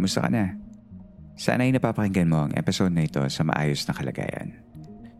[0.00, 0.56] Kumusta ka na?
[1.36, 4.56] Sana ay napapakinggan mo ang episode na ito sa maayos na kalagayan.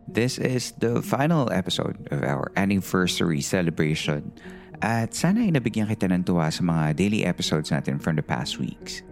[0.09, 4.33] This is the final episode of our anniversary celebration
[4.81, 8.57] at sana ay nabigyan kita ng tuwa sa mga daily episodes natin from the past
[8.57, 9.05] weeks.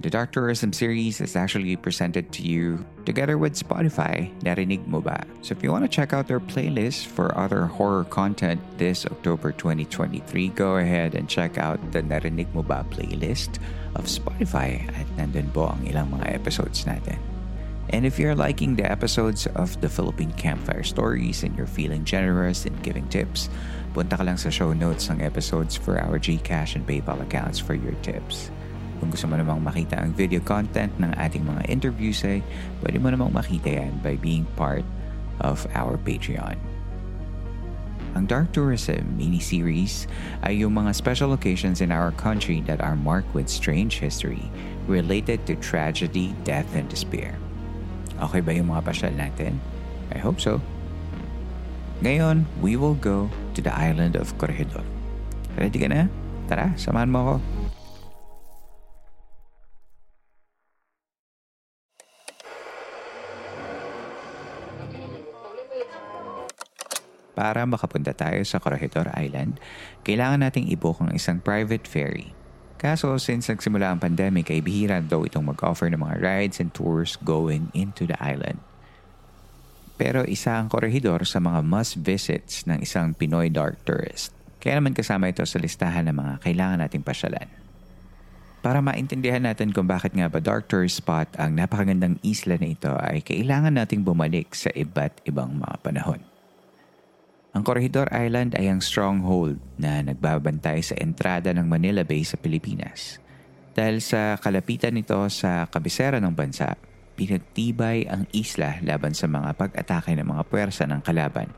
[0.00, 5.24] The Dark Tourism series is actually presented to you together with Spotify, Narinig Mo Ba?
[5.42, 9.52] So if you want to check out their playlist for other horror content this October
[9.52, 13.62] 2023, go ahead and check out the Narinig Mo Ba playlist
[13.94, 17.18] of Spotify at nandun po ang ilang mga episodes natin.
[17.90, 22.64] And if you're liking the episodes of the Philippine Campfire Stories and you're feeling generous
[22.64, 23.50] in giving tips,
[23.92, 27.74] punta ka lang sa show notes ng episodes for our GCash and PayPal accounts for
[27.74, 28.50] your tips.
[29.02, 32.38] Kung gusto mo namang makita ang video content ng ating mga interviews ay
[32.86, 34.86] pwede mo namang makita yan by being part
[35.42, 36.54] of our Patreon.
[38.14, 40.06] Ang Dark Tourism mini-series
[40.46, 44.46] ay yung mga special locations in our country that are marked with strange history
[44.86, 47.34] related to tragedy, death, and despair.
[48.22, 49.58] Okay ba yung mga pasyal natin?
[50.14, 50.62] I hope so.
[52.06, 53.26] Ngayon, we will go
[53.58, 54.86] to the island of Corregidor.
[55.58, 56.06] Ready ka na?
[56.46, 57.61] Tara, samahan mo ako.
[67.42, 69.58] Para makapunta tayo sa Corregidor Island,
[70.06, 72.30] kailangan nating i-book ang isang private ferry.
[72.78, 77.18] Kaso since nagsimula ang pandemic ay bihira daw itong mag-offer ng mga rides and tours
[77.26, 78.62] going into the island.
[79.98, 84.30] Pero isa ang Corregidor sa mga must visits ng isang Pinoy dark tourist.
[84.62, 87.50] Kaya naman kasama ito sa listahan ng mga kailangan nating pasyalan.
[88.62, 92.94] Para maintindihan natin kung bakit nga ba dark tourist spot ang napakagandang isla na ito
[93.02, 96.31] ay kailangan nating bumalik sa iba't ibang mga panahon.
[97.62, 103.22] Ang Corregidor Island ay ang stronghold na nagbabantay sa entrada ng Manila Bay sa Pilipinas.
[103.70, 106.74] Dahil sa kalapitan nito sa kabisera ng bansa,
[107.14, 111.54] pinagtibay ang isla laban sa mga pag-atake ng mga puwersa ng kalaban.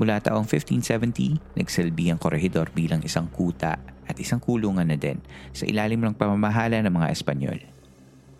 [0.00, 3.76] Mula taong 1570, nagsilbi ang Corregidor bilang isang kuta
[4.08, 5.20] at isang kulungan na din
[5.52, 7.60] sa ilalim ng pamamahala ng mga Espanyol.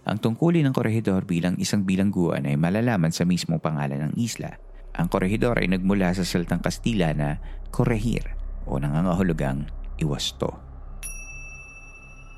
[0.08, 4.56] Ang tungkulin ng Corregidor bilang isang bilangguan ay malalaman sa mismong pangalan ng isla–
[4.94, 7.42] ang korehidor ay nagmula sa salitang Kastila na
[7.74, 9.66] korehir o nangangahulugang
[9.98, 10.54] iwasto.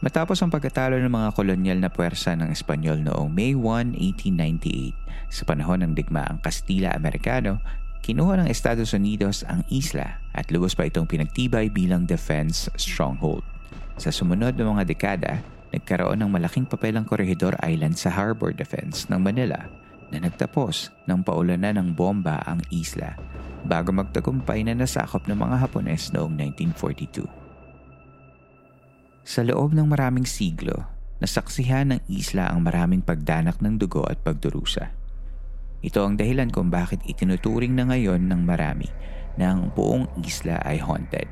[0.01, 5.43] Matapos ang pagkatalo ng mga kolonyal na puwersa ng Espanyol noong May 1, 1898 sa
[5.49, 7.59] panahon ng digmaang Kastila-Amerikano,
[8.05, 13.43] kinuha ng Estados Unidos ang isla at lubos pa itong pinagtibay bilang defense stronghold.
[13.97, 15.33] Sa sumunod na mga dekada,
[15.73, 21.21] nagkaroon ng malaking papel ang Corregidor Island sa harbor defense ng Manila na nagtapos ng
[21.27, 23.19] paulanan ng bomba ang isla
[23.67, 27.27] bago magtagumpay na nasakop ng mga Hapones noong 1942.
[29.27, 30.87] Sa loob ng maraming siglo,
[31.19, 34.95] nasaksihan ng isla ang maraming pagdanak ng dugo at pagdurusa.
[35.83, 38.87] Ito ang dahilan kung bakit itinuturing na ngayon ng marami
[39.35, 41.29] na ang buong isla ay haunted.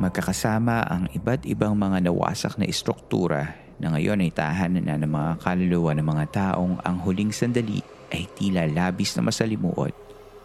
[0.00, 5.32] magkakasama ang iba't ibang mga nawasak na istruktura na ngayon ay tahanan na ng mga
[5.40, 7.80] kaluluwa ng mga taong ang huling sandali
[8.12, 9.96] ay tila labis na masalimuot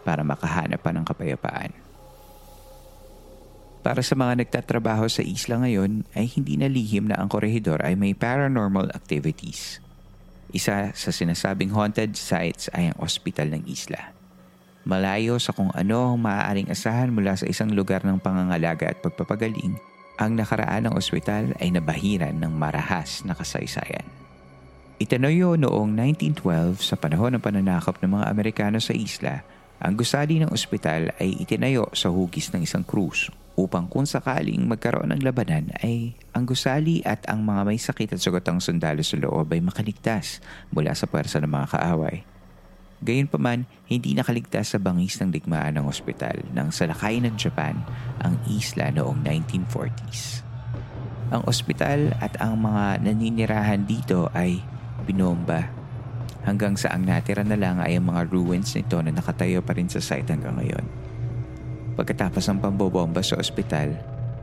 [0.02, 1.72] para makahanap pa ng kapayapaan.
[3.86, 7.94] Para sa mga nagtatrabaho sa isla ngayon ay hindi na lihim na ang korehidor ay
[7.94, 9.78] may paranormal activities.
[10.50, 14.10] Isa sa sinasabing haunted sites ay ang ospital ng isla.
[14.86, 19.78] Malayo sa kung ano ang maaaring asahan mula sa isang lugar ng pangangalaga at pagpapagaling,
[20.16, 24.04] ang nakaraan ng ospital ay nabahiran ng marahas na kasaysayan.
[24.96, 29.44] Itanoyo noong 1912 sa panahon ng pananakop ng mga Amerikano sa isla,
[29.76, 35.12] ang gusali ng ospital ay itinayo sa hugis ng isang krus upang kung sakaling magkaroon
[35.12, 39.52] ng labanan ay ang gusali at ang mga may sakit at sugatang sundalo sa loob
[39.52, 40.40] ay makaligtas
[40.72, 42.35] mula sa pwersa ng mga kaaway.
[43.04, 47.76] Gayunpaman, hindi nakaligtas sa bangis ng digmaan ng ospital nang salakay ng Japan
[48.24, 50.40] ang isla noong 1940s.
[51.28, 54.64] Ang ospital at ang mga naninirahan dito ay
[55.04, 55.68] binomba
[56.48, 59.92] hanggang sa ang natira na lang ay ang mga ruins nito na nakatayo pa rin
[59.92, 60.86] sa site hanggang ngayon.
[62.00, 63.92] Pagkatapos ng pambobomba sa ospital,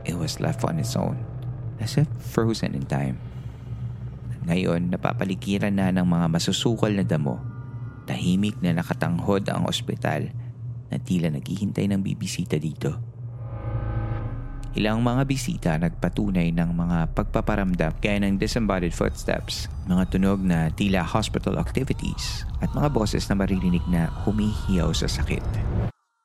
[0.06, 1.18] it was left on its own,
[1.82, 3.18] as if frozen in time.
[4.44, 7.53] Ngayon, napapaligiran na ng mga masusukal na damo
[8.04, 10.28] Tahimik na nakatanghod ang ospital
[10.92, 13.14] na tila naghihintay ng bibisita dito.
[14.74, 21.06] Ilang mga bisita nagpatunay ng mga pagpaparamdam kaya ng disembodied footsteps, mga tunog na tila
[21.06, 25.46] hospital activities at mga boses na maririnig na humihiyaw sa sakit.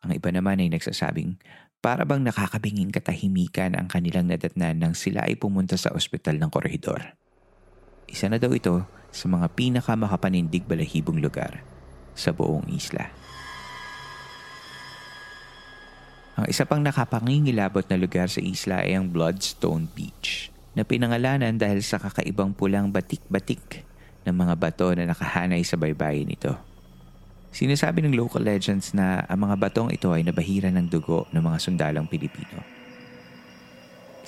[0.02, 1.38] Ang iba naman ay nagsasabing
[1.78, 7.16] para bang nakakabinging katahimikan ang kanilang nadatnan nang sila ay pumunta sa ospital ng korehidor.
[8.10, 8.82] Isa na daw ito
[9.14, 11.62] sa mga pinakamakapanindig balahibong lugar
[12.18, 13.10] sa buong isla.
[16.40, 21.84] Ang isa pang nakapangingilabot na lugar sa isla ay ang Bloodstone Beach na pinangalanan dahil
[21.84, 23.84] sa kakaibang pulang batik-batik
[24.24, 26.56] ng mga bato na nakahanay sa baybayin nito.
[27.50, 31.58] Sinasabi ng local legends na ang mga batong ito ay nabahira ng dugo ng mga
[31.60, 32.79] sundalong Pilipino.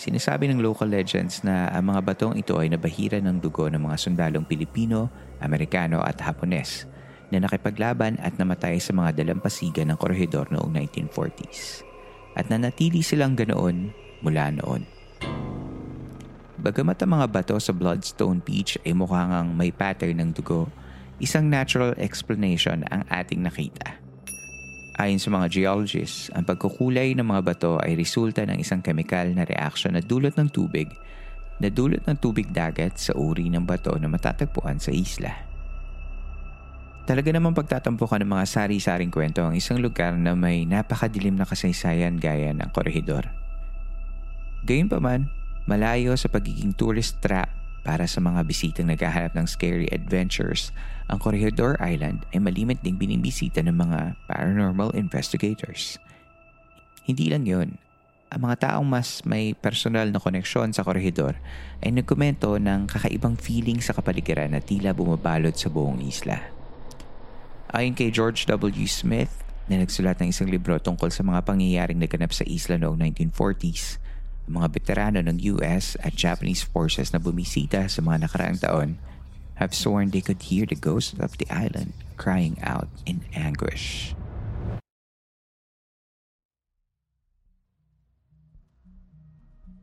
[0.02, 4.02] Sinasabi ng local legends na ang mga batong ito ay nabahira ng dugo ng mga
[4.02, 6.90] sundalong Pilipino, Amerikano at Hapones
[7.30, 11.86] na nakipaglaban at namatay sa mga dalampasigan ng korehidor noong 1940s.
[12.34, 13.94] At nanatili silang ganoon
[14.26, 14.90] mula noon.
[16.58, 20.66] Bagamat ang mga bato sa Bloodstone Beach ay mukhang may pattern ng dugo,
[21.22, 24.02] isang natural explanation ang ating nakita.
[25.02, 29.50] Ayon sa mga geologists, ang pagkukulay ng mga bato ay resulta ng isang chemical na
[29.50, 30.94] reaksyon na dulot ng tubig
[31.58, 35.34] na dulot ng tubig dagat sa uri ng bato na matatagpuan sa isla.
[37.10, 42.22] Talaga namang pagtatampukan ng mga sari-saring kwento ang isang lugar na may napakadilim na kasaysayan
[42.22, 43.26] gaya ng korehidor.
[44.70, 45.34] Gayunpaman,
[45.66, 50.70] malayo sa pagiging tourist trap para sa mga bisitang naghahanap ng scary adventures,
[51.10, 55.98] ang Corregidor Island ay malimit ding binibisita ng mga paranormal investigators.
[57.06, 57.82] Hindi lang yon,
[58.32, 61.36] ang mga taong mas may personal na koneksyon sa Corregidor
[61.84, 66.40] ay nagkomento ng kakaibang feeling sa kapaligiran na tila bumabalot sa buong isla.
[67.76, 68.88] Ayon kay George W.
[68.88, 69.42] Smith,
[69.72, 74.01] na nagsulat ng isang libro tungkol sa mga pangyayaring naganap sa isla noong 1940s, ang
[74.52, 78.90] mga veterano ng US at Japanese forces na bumisita sa mga nakaraang taon
[79.58, 84.14] have sworn they could hear the ghost of the island crying out in anguish.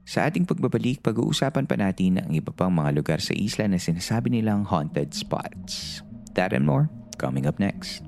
[0.08, 4.32] Sa ating pagbabalik, pag-uusapan pa natin ang iba pang mga lugar sa isla na sinasabi
[4.32, 6.00] nilang haunted spots.
[6.32, 6.88] That and more,
[7.20, 8.07] coming up next.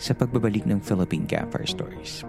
[0.00, 2.24] Sa pagbabalik ng Philippine Campfire Stories.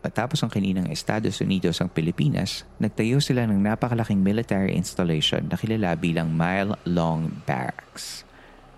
[0.00, 5.92] Matapos ang kaninang Estados Unidos ang Pilipinas, nagtayo sila ng napakalaking military installation na kilala
[5.92, 8.24] bilang Mile Long Barracks.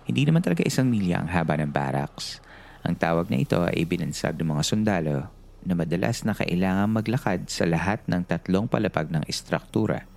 [0.09, 2.41] Hindi naman talaga isang milya ang haba ng barracks.
[2.81, 7.67] Ang tawag na ito ay binansag ng mga sundalo na madalas na kailangan maglakad sa
[7.67, 10.07] lahat ng tatlong palapag ng istruktura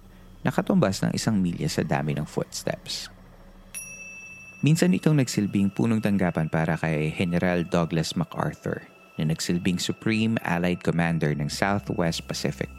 [0.42, 3.10] na katumbas ng isang milya sa dami ng footsteps.
[4.62, 8.86] Minsan itong nagsilbing punong tanggapan para kay General Douglas MacArthur
[9.18, 12.70] na nagsilbing Supreme Allied Commander ng Southwest Pacific.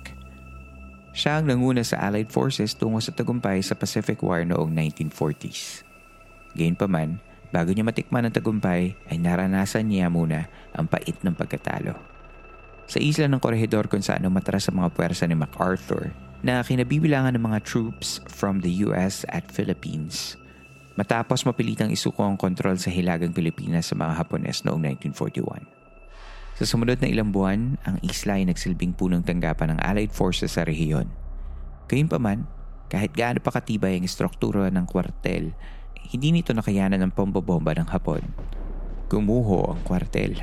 [1.11, 5.85] Siya ang nanguna sa Allied Forces tungo sa tagumpay sa Pacific War noong 1940s.
[6.55, 7.21] Gayunpaman,
[7.53, 12.12] bago niya matikman ang tagumpay ay naranasan niya muna ang pait ng pagkatalo.
[12.87, 16.11] Sa isla ng Corregidor kung saan umatras sa mga puwersa ni MacArthur
[16.43, 20.35] na kinabibilangan ng mga troops from the US at Philippines
[20.93, 25.65] matapos mapilitang isuko ang kontrol sa Hilagang Pilipinas sa mga Hapones noong 1941.
[26.53, 30.61] Sa sumunod na ilang buwan, ang isla ay nagsilbing punong tanggapan ng Allied Forces sa
[30.61, 31.09] rehiyon.
[31.89, 32.45] Gayunpaman,
[32.93, 35.57] kahit gaano pa katibay ang istruktura ng kwartel,
[36.13, 38.21] hindi nito nakayanan ng pambobomba ng Hapon.
[39.09, 40.37] Gumuho ang kwartel.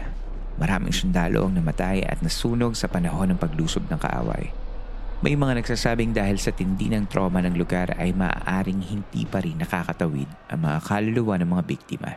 [0.61, 4.52] Maraming sundalo ang namatay at nasunog sa panahon ng paglusob ng kaaway.
[5.25, 9.61] May mga nagsasabing dahil sa tindi ng trauma ng lugar ay maaaring hindi pa rin
[9.61, 12.11] nakakatawid ang mga kaluluwa ng mga biktima.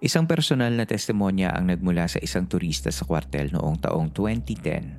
[0.00, 4.96] Isang personal na testimonya ang nagmula sa isang turista sa kwartel noong taong 2010.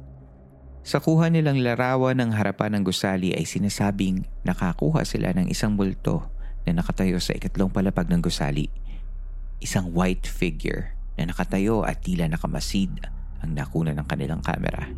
[0.86, 6.30] Sa kuha nilang larawan ng harapan ng gusali ay sinasabing nakakuha sila ng isang multo
[6.66, 8.70] na nakatayo sa ikatlong palapag ng gusali.
[9.62, 12.98] Isang white figure na nakatayo at tila nakamasid
[13.46, 14.90] ang nakuna ng kanilang kamera.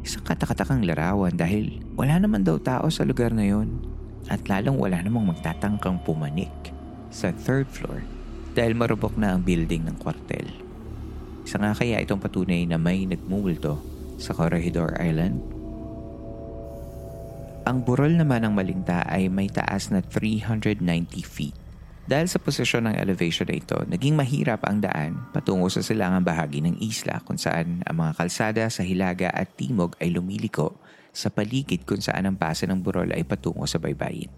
[0.00, 3.84] Isang katakatakang larawan dahil wala naman daw tao sa lugar na yon
[4.32, 6.72] at lalong wala namang magtatangkang pumanik
[7.12, 8.00] sa third floor
[8.56, 10.48] dahil marubok na ang building ng kwartel.
[11.44, 13.76] Isa nga kaya itong patunay na may nagmumulto
[14.16, 15.44] sa Corregidor Island?
[17.68, 20.80] Ang burol naman ng Malinta ay may taas na 390
[21.28, 21.65] feet.
[22.06, 26.62] Dahil sa posisyon ng elevation na ito, naging mahirap ang daan patungo sa silangang bahagi
[26.62, 30.78] ng isla kung saan ang mga kalsada sa Hilaga at Timog ay lumiliko
[31.10, 34.30] sa paligid kung saan ang base ng burol ay patungo sa baybayin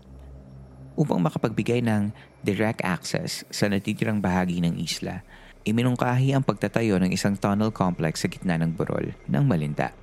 [0.99, 2.11] upang makapagbigay ng
[2.43, 5.23] direct access sa natitirang bahagi ng isla,
[5.63, 9.95] iminungkahi ang pagtatayo ng isang tunnel complex sa gitna ng burol ng Malinda.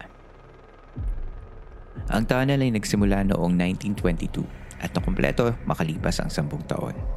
[2.08, 4.48] Ang tunnel ay nagsimula noong 1922
[4.80, 7.15] at nakumpleto makalipas ang sampung taon.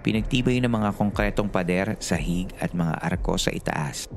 [0.00, 4.08] Pinagtibay ng mga konkretong pader, sahig at mga arko sa itaas.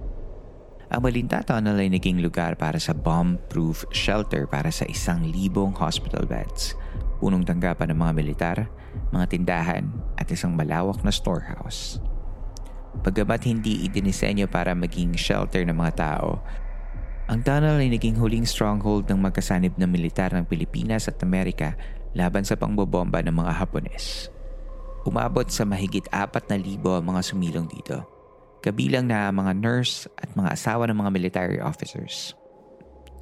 [0.94, 6.24] Ang Malinta Tunnel ay naging lugar para sa bomb-proof shelter para sa isang libong hospital
[6.30, 6.78] beds,
[7.18, 8.58] punong tanggapan ng mga militar,
[9.10, 9.90] mga tindahan
[10.22, 11.98] at isang malawak na storehouse.
[13.02, 16.46] Paggamat hindi idinisenyo para maging shelter ng mga tao,
[17.26, 21.74] ang tunnel ay naging huling stronghold ng magkasanib na militar ng Pilipinas at Amerika
[22.14, 24.30] laban sa pangbobomba ng mga Hapones.
[25.04, 28.08] Umabot sa mahigit apat na libo ang mga sumilong dito,
[28.64, 32.32] kabilang na mga nurse at mga asawa ng mga military officers.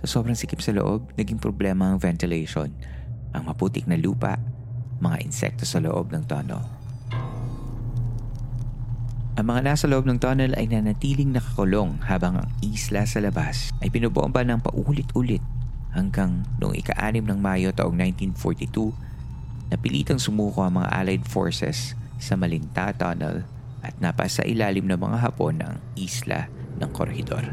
[0.06, 2.70] Sa sobrang sikip sa loob, naging problema ang ventilation,
[3.34, 4.38] ang maputik na lupa
[5.02, 6.62] mga insekto sa loob ng tunnel.
[9.42, 13.90] Ang mga nasa loob ng tunnel ay nanatiling nakakulong habang ang isla sa labas ay
[13.90, 15.42] pinubomba ng paulit-ulit
[15.98, 19.11] hanggang noong ika-anim ng Mayo taong 1942
[19.72, 23.48] napilitang sumuko ang mga Allied forces sa Malinta Tunnel
[23.82, 27.50] at napasa ilalim ng mga Hapon ang isla ng Corregidor.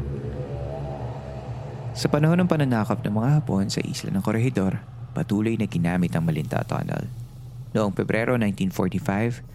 [1.97, 4.83] Sa panahon ng pananakop ng mga Hapon sa isla ng Corregidor,
[5.17, 7.09] patuloy na ginamit ang Malinta Tunnel
[7.69, 9.45] Noong Pebrero 1945,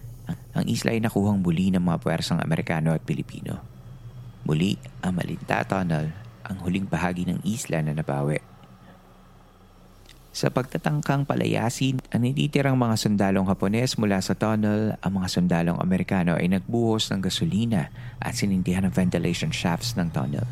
[0.54, 3.59] ang isla ay nakuhang muli ng mga puwersang Amerikano at Pilipino.
[4.47, 6.14] Muli, ang Malinta Tunnel,
[6.47, 8.38] ang huling bahagi ng isla na nabawi.
[10.35, 16.35] Sa pagtatangkang palayasin ang nititirang mga sundalong Hapones mula sa tunnel, ang mga sundalong Amerikano
[16.35, 20.43] ay nagbuhos ng gasolina at sinindihan ang ventilation shafts ng tunnel.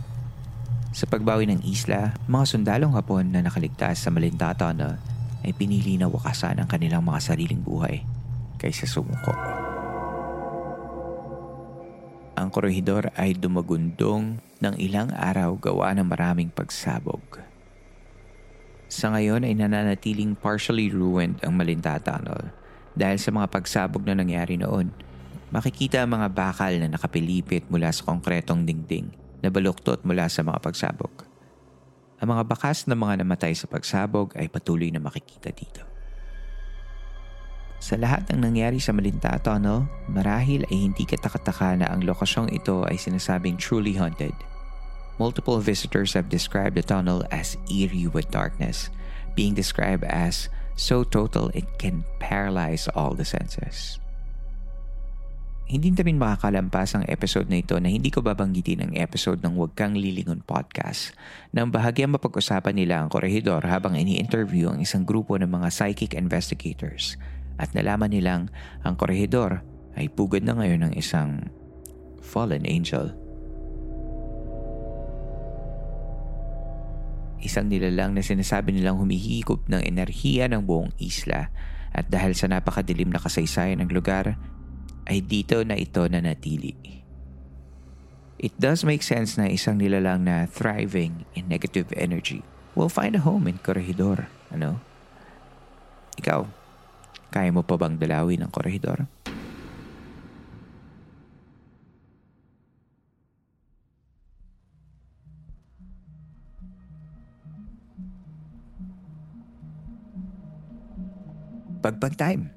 [0.95, 5.03] Sa pagbawi ng isla, mga sundalong Hapon na nakaligtas sa Malinta Tunnel
[5.43, 8.07] ay pinili na wakasan ang kanilang mga sariling buhay
[8.63, 9.35] kaysa sumuko.
[12.39, 17.52] Ang korehidor ay dumagundong ng ilang araw gawa ng maraming pagsabog.
[18.93, 22.53] Sa ngayon ay nananatiling partially ruined ang Malinta Tunnel
[22.93, 24.93] dahil sa mga pagsabog na nangyari noon.
[25.49, 29.09] Makikita ang mga bakal na nakapilipit mula sa konkretong dingding
[29.41, 31.25] na baluktot mula sa mga pagsabog.
[32.21, 35.89] Ang mga bakas na mga namatay sa pagsabog ay patuloy na makikita dito.
[37.81, 42.85] Sa lahat ng nangyari sa Malinta Tunnel, marahil ay hindi katakataka na ang lokasyong ito
[42.85, 44.37] ay sinasabing truly haunted.
[45.21, 48.89] Multiple visitors have described the tunnel as eerie with darkness,
[49.37, 54.01] being described as so total it can paralyze all the senses.
[55.73, 59.57] Hindi na rin makakalampas ang episode na ito na hindi ko babanggitin ang episode ng
[59.57, 61.17] Huwag Kang Lilingon podcast
[61.49, 67.17] nang bahagyang mapag-usapan nila ang korehidor habang ini-interview ang isang grupo ng mga psychic investigators
[67.57, 68.53] at nalaman nilang
[68.85, 69.65] ang korehidor
[69.97, 71.49] ay pugad na ngayon ng isang
[72.21, 73.22] fallen angel.
[77.43, 81.51] Isang nilalang na sinasabi nilang humihikop ng enerhiya ng buong isla
[81.91, 84.39] at dahil sa napakadilim na kasaysayan ng lugar,
[85.11, 86.73] ay dito na ito na natili.
[88.39, 93.23] It does make sense na isang nilalang na thriving in negative energy will find a
[93.23, 94.29] home in Corregidor.
[94.49, 94.81] Ano?
[96.17, 96.41] Ikaw,
[97.33, 99.05] kaya mo pa bang dalawin ang Corregidor?
[111.83, 112.55] Pagbag time.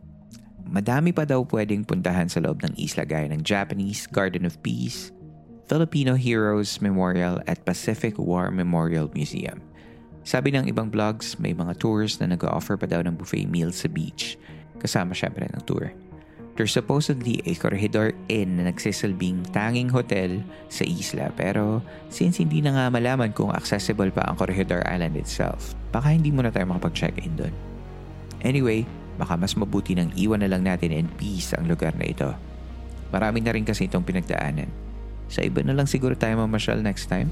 [0.70, 5.10] Madami pa daw pwedeng puntahan sa loob ng isla gaya ng Japanese Garden of Peace,
[5.65, 9.65] Filipino Heroes Memorial at Pacific War Memorial Museum.
[10.22, 13.89] Sabi ng ibang blogs, may mga tours na nag-offer pa daw ng buffet meals sa
[13.89, 14.38] beach,
[14.77, 15.89] kasama syempre ng tour.
[16.53, 21.82] There's supposedly a Corregidor Inn na nagsisilbing tanging hotel sa isla pero
[22.13, 26.46] since hindi na nga malaman kung accessible pa ang Corregidor Island itself, baka hindi mo
[26.46, 27.55] na tayo makapag-check-in doon.
[28.46, 32.31] Anyway, baka mas mabuti nang iwan na lang natin in peace ang lugar na ito.
[33.12, 34.67] Marami na rin kasi itong pinagdaanan.
[35.31, 37.32] Sa iba na lang siguro tayo mamasyal next time.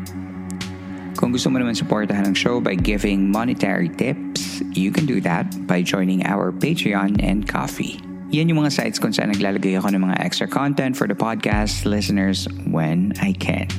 [1.31, 5.47] Kung gusto mo naman supportahan ang show by giving monetary tips, you can do that
[5.63, 8.03] by joining our Patreon and Coffee.
[8.35, 11.87] Yan yung mga sites kung saan naglalagay ako ng mga extra content for the podcast
[11.87, 13.71] listeners when I can.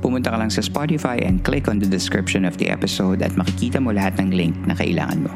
[0.00, 3.76] Pumunta ka lang sa Spotify and click on the description of the episode at makikita
[3.76, 5.32] mo lahat ng link na kailangan mo.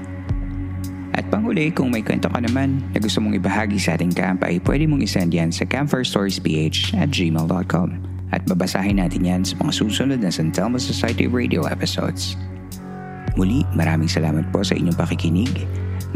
[1.20, 4.56] At panghuli, kung may kwento ka naman na gusto mong ibahagi sa ating camp ay
[4.64, 10.18] pwede mong isend yan sa campfirestoriesph at gmail.com at babasahin natin yan sa mga susunod
[10.18, 12.34] na San Telmo Society Radio episodes.
[13.36, 15.52] Muli, maraming salamat po sa inyong pakikinig.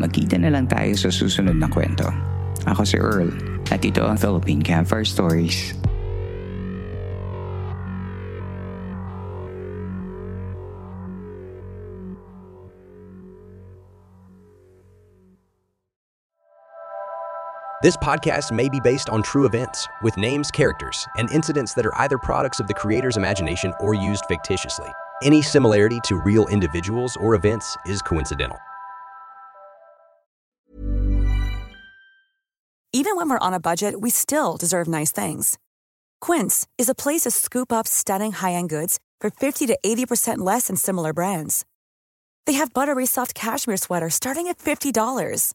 [0.01, 2.09] Magkita na lang tayo sa susunod na kwento.
[2.65, 3.31] Ako si Earl
[3.69, 5.77] at ito ang Philippine Campfire Stories.
[17.83, 21.97] This podcast may be based on true events, with names, characters, and incidents that are
[21.97, 24.93] either products of the creator's imagination or used fictitiously.
[25.23, 28.59] Any similarity to real individuals or events is coincidental.
[32.93, 35.57] Even when we're on a budget, we still deserve nice things.
[36.21, 40.41] Quince is a place to scoop up stunning high end goods for 50 to 80%
[40.41, 41.65] less than similar brands.
[42.45, 45.55] They have buttery soft cashmere sweaters starting at $50